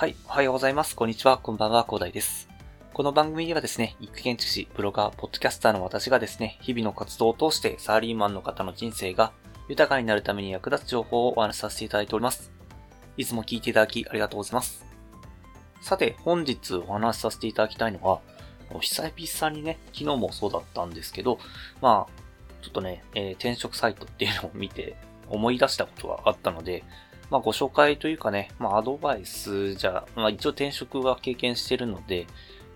[0.00, 0.96] はいおはようございます。
[0.96, 1.36] こんにちは。
[1.36, 1.84] こんばんは。
[1.84, 2.48] 広大です。
[2.94, 9.30] この番組ではですね、育建築士、ブロガー、ポッドキャスターの私がですね、日々の活動を通してサラリーマンの方の人生が
[9.68, 12.50] 豊かになるために役立つ情報をお話しさせていただいております。
[13.18, 14.86] いつも聞いていただきありがとうございます。
[15.82, 18.20] さて、本日お話しさせていただきたいのは、
[18.70, 21.38] お久々にね、昨日もそうだったんですけど、
[21.82, 24.96] まあ、ちょっとね、えー、転職サイトっていうのを見て
[25.28, 26.84] 思い出したことがあったので、
[27.30, 32.26] まあ、ご紹介というかね、まあ、アドバイスじゃ、まあ、一応転職は経験してるので、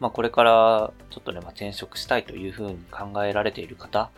[0.00, 4.10] まあ、これからちょっとね、まあ、転職したいというふうに考えられている方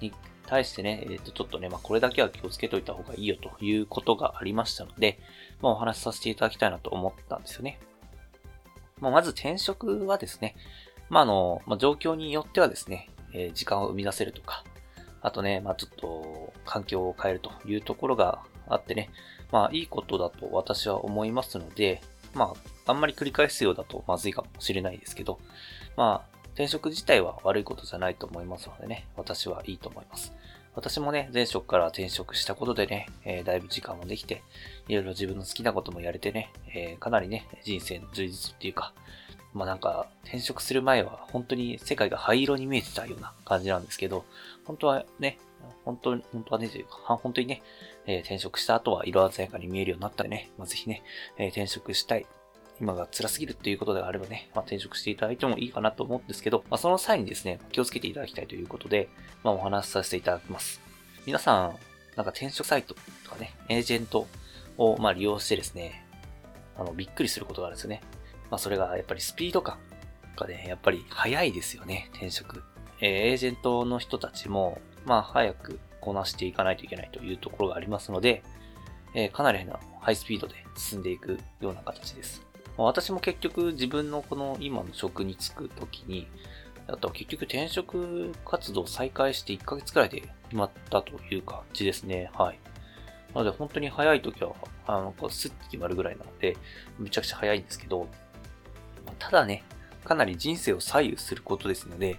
[0.00, 0.12] に
[0.46, 5.18] 対してね、えっ、ー、と、ちょっとね、まあ、これだけは気をつけといた方がいいよということがありましたので、
[5.62, 7.80] まあ、お話しさせていただきたいなと思ったんですよね。
[9.00, 10.54] まあ、まず転職はですね、
[11.08, 14.64] まあ、あの、まあ、状況によってはですね、えー、時間を生み出せるとか、
[15.20, 19.10] あとね、まあ、ちょっと環境を変えるというところがあってね、
[19.52, 22.02] まあいいことだと私は思いますので、
[22.34, 22.54] ま
[22.86, 25.38] ああんまり繰り返すようだとまずいかもしれないですけど、
[25.96, 30.32] まあ転職自体は悪いことじゃないと思いますのでね、私はいいと思います。
[30.74, 34.42] 私もね、前職から転職したことでね、えー、だいぶ時間もできて、
[34.86, 38.92] いろいろ自分の好きなこともやれてね、えー、かなりね、人生の充実っていうか、
[39.54, 44.24] まあなんか、転職する前は本当に世界が灰色に見えてたような感じなんですけど、
[44.66, 45.38] 本当はね、
[45.84, 47.62] 本当に、本当はね、というか、本当にね、
[48.06, 51.02] えー、転職した後は色鮮やかに見えるようになったらね、まあ、ぜひね、
[51.38, 52.26] えー、転職したい。
[52.80, 59.08] 今が辛すぎるっていうことであればね、まあ、転職していただいてもいいかなと思うんですけど、まあ、その際にですね、気をつけていただきたいということで、
[59.42, 60.80] まあ、お話しさせていただきます。
[61.26, 61.76] 皆さん、
[62.14, 64.28] なんか転職サイトとかね、エージェント
[64.76, 66.06] をま利用してですね、
[66.76, 68.00] あの、びっくりすることがあるんですよね。
[68.50, 69.78] まあ、それがやっぱりスピード感
[70.36, 72.62] がね、やっぱり早いですよね、転職。
[73.00, 78.42] えー、エージェントの人たちも、まあ、早くこなしていかないといけないというところがありますので、
[79.14, 82.46] えー、かなりのハイスピードで進んでいくような形です。
[82.76, 86.28] ま私も結局自分のこの今の職に就くときに、
[86.86, 92.30] あと結局転職活動を再開して1ヶ月くらいで決まったという感じですね。
[92.34, 92.58] はい。
[93.34, 94.54] なので本当に早い時は、
[94.86, 96.56] あの、こうスッて決まるぐらいなので、
[96.98, 98.08] めちゃくちゃ早いんですけど、
[99.18, 99.64] ただね、
[100.04, 102.18] かなり人生を左右することですので、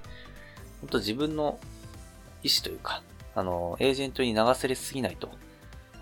[0.81, 1.59] 本当自分の
[2.43, 3.01] 意思というか、
[3.35, 5.29] あの、エージェントに流されすぎないと、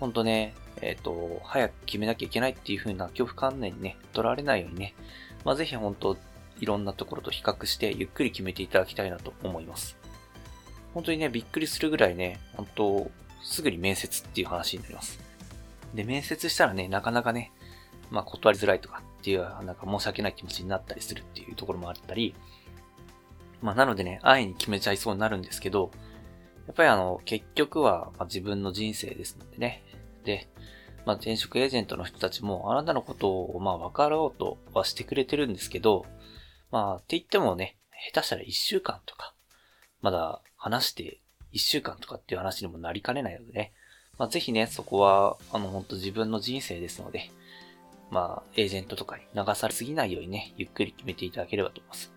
[0.00, 4.94] ほんとね、えっ、ー、と、早く決めなきゃいけないっていう風な恐怖観念にね、取られないようにね、
[5.44, 6.16] まあ、ぜひ本当
[6.60, 9.96] いろんなところと比較してゆっくり決めていただきたいなと思います。
[10.94, 13.10] 本当にね、びっくりするぐらいね、本当
[13.42, 15.18] すぐに面接っていう話になります。
[15.94, 17.52] で、面接したらね、なかなかね、
[18.10, 22.34] まあ断りづらいとかっていう、なんか申し訳ない気持ちになったりするっていうところもあったり、
[23.62, 25.90] まあなのでね、安易に決めちゃいそうになるんですけど、
[26.68, 29.82] やっぱりあの、結局は、ま自分の人生ですのでね。
[30.24, 30.46] で、
[31.06, 36.04] まあ、転職エージェントの人たちも、あなたのことを、まあ、分かろうとはしてくれてるんですけど、
[36.70, 37.78] まあ、って言ってもね、
[38.12, 39.34] 下手したら1週間とか、
[40.02, 41.20] まだ話して
[41.54, 43.72] 1週間とかっていう話にもなりかねないのでね。
[44.18, 47.30] まあ、ぜひね、そこは、あの、本当自分の人生ですので、
[48.10, 52.12] まあ、エージェントとかに流されすぎないようにね、ゆっくり決めていただければと思います。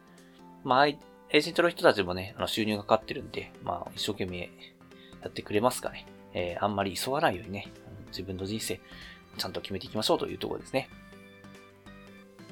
[0.66, 0.88] まあ、
[1.34, 4.40] エージェントの人たちもね、あの収入がかかってるんで、まあ、一生懸命
[5.22, 6.06] やってくれますかね。
[6.34, 7.68] えー、あんまり急がないようにね、
[8.08, 8.81] 自分の人生、
[9.38, 10.90] ちゃんと決めていきましょうというところですね。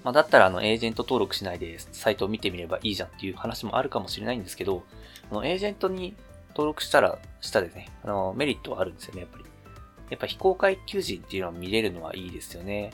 [0.05, 4.83] まあ、だったら、あの、エージェント登録しないで、サイトを見てみればいいじゃんっていう話もあるかもしれないんですけど、
[5.29, 6.15] あの、エージェントに
[6.51, 9.45] 登録したら、したでね、あの、メリットはあるんですよね、やっぱり。
[10.09, 12.91] やっぱ非公開求人っていうのを見れるのはいいですよね。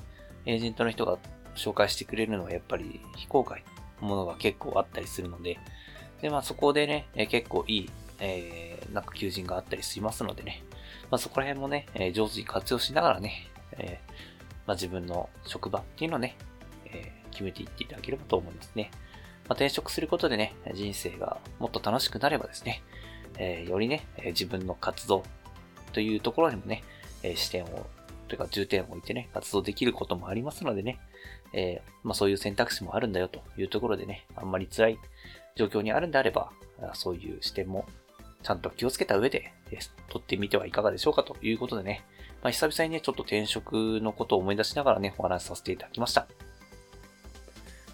[0.47, 1.19] エージェントの人が
[1.55, 3.63] 紹介してくれるのはやっぱり非公開
[4.01, 5.59] ものが結構あったりするので、
[6.21, 7.89] で、まあそこでね、え結構いい、
[8.19, 10.63] えー、なんか求人があったりしますのでね、
[11.11, 14.13] まあそこら辺もね、え上手に活用しながらね、えー、
[14.67, 16.35] まあ自分の職場っていうのをね、
[16.85, 18.91] えー、決めていっていただければと思いますね。
[19.47, 22.81] まあ、転職することでね、人生がもっと楽しくなればですね、
[23.37, 25.23] えー、よりね、自分の活動
[25.93, 26.83] というところにもね、
[27.21, 27.85] え視点を、
[28.27, 30.99] というか重点を置いてね、活動できることもありますのでね、
[31.53, 34.99] えー、まあそういう選択肢もあるんだよというところでね、あんまり辛い
[35.55, 36.51] 状況にあるんであれば、
[36.93, 37.85] そういう視点も
[38.43, 39.53] ちゃんと気をつけた上で、
[40.09, 42.03] 取ってみてはいかがでしょうかということでね、
[42.43, 46.27] まあ、久々にね、ちょっと転職のことを思い出しながらね、お話しさせていただきました。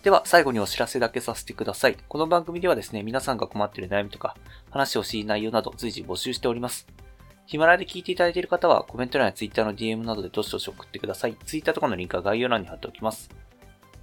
[0.03, 1.95] では、最後にお知らせだけさせてください。
[2.09, 4.35] この番組ではですね、皆さんが困っている悩みとか、
[4.71, 6.85] 話をしい内容など随時募集しております。
[7.45, 11.35] ヒマラヤで聞いていただいている方は、コメント欄や Twitter の DM などでどしどし送ってください。
[11.45, 13.29] Twitter とかのリンクは概要欄に貼っておきます。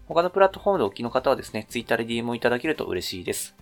[0.06, 3.56] 他のプラットフォームでお聞きの方はですね、Twitter で DM をいただけると嬉しいです。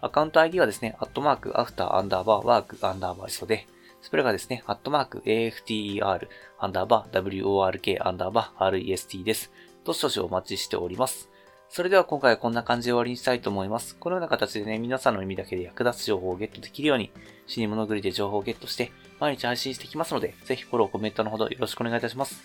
[0.00, 3.66] アカウント ID はですね、アットマーク、アフター、アンダーバー、ワーク、アンダーバーリソで、
[4.02, 9.50] スプレがですね、アットマーク、AFTER、アンダーバー、WORK、アンダーバー、REST です。
[9.84, 11.28] どしどしお待ちしております。
[11.68, 13.96] それでは今回はこんな感じで終わりにしたいと思います。
[13.96, 17.10] このような形でね、皆さんの耳だけで役立つ情報をゲットできるように、
[17.46, 22.42] 死に物狂いで情報をゲットして、毎日配信してきますので、ぜひフォロー、コメントのほどよろしくお願いいたします。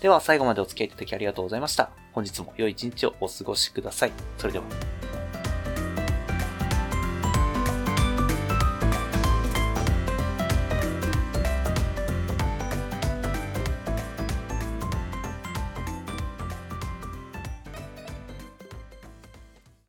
[0.00, 1.90] では最後までお付き合いいただきありがとうございました。
[2.12, 4.12] 本日も良い一日をお過ごしください。
[4.36, 4.64] それでは。